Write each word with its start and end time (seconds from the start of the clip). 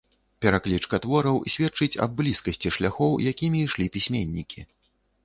Пераклічка 0.43 0.99
твораў 1.03 1.35
сведчыць 1.55 1.99
аб 2.05 2.15
блізкасці 2.21 2.71
шляхоў, 2.79 3.13
якімі 3.33 3.63
ішлі 3.67 3.85
пісьменнікі. 3.99 4.59